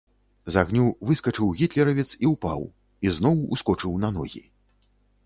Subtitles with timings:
[0.53, 2.65] З агню выскачыў гітлеравец і ўпаў
[3.09, 4.43] і зноў ускочыў на ногі.